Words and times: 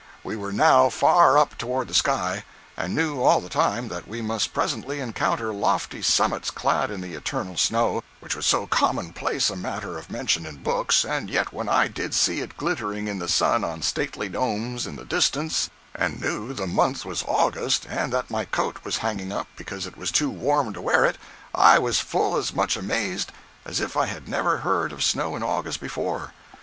We 0.23 0.35
were 0.35 0.51
now 0.51 0.89
far 0.89 1.37
up 1.37 1.59
toward 1.59 1.87
the 1.87 1.93
sky, 1.93 2.43
and 2.75 2.95
knew 2.95 3.21
all 3.21 3.39
the 3.39 3.49
time 3.49 3.87
that 3.89 4.07
we 4.07 4.19
must 4.19 4.51
presently 4.51 4.99
encounter 4.99 5.53
lofty 5.53 6.01
summits 6.01 6.49
clad 6.49 6.89
in 6.89 7.01
the 7.01 7.13
"eternal 7.13 7.55
snow" 7.55 8.01
which 8.19 8.35
was 8.35 8.47
so 8.47 8.65
common 8.65 9.13
place 9.13 9.51
a 9.51 9.55
matter 9.55 9.99
of 9.99 10.09
mention 10.09 10.43
in 10.47 10.63
books, 10.63 11.05
and 11.05 11.29
yet 11.29 11.53
when 11.53 11.69
I 11.69 11.87
did 11.87 12.15
see 12.15 12.39
it 12.39 12.57
glittering 12.57 13.07
in 13.07 13.19
the 13.19 13.27
sun 13.29 13.63
on 13.63 13.83
stately 13.83 14.27
domes 14.27 14.87
in 14.87 14.95
the 14.95 15.05
distance 15.05 15.69
and 15.93 16.19
knew 16.19 16.51
the 16.51 16.65
month 16.65 17.05
was 17.05 17.23
August 17.27 17.85
and 17.87 18.11
that 18.11 18.31
my 18.31 18.45
coat 18.45 18.77
was 18.83 18.97
hanging 19.05 19.31
up 19.31 19.49
because 19.55 19.85
it 19.85 19.97
was 19.97 20.09
too 20.09 20.31
warm 20.31 20.73
to 20.73 20.81
wear 20.81 21.05
it, 21.05 21.19
I 21.53 21.77
was 21.77 21.99
full 21.99 22.37
as 22.37 22.55
much 22.55 22.75
amazed 22.75 23.31
as 23.65 23.79
if 23.79 23.95
I 23.95 24.19
never 24.25 24.55
had 24.57 24.63
heard 24.63 24.93
of 24.93 25.03
snow 25.03 25.35
in 25.35 25.43
August 25.43 25.79
before. 25.79 26.33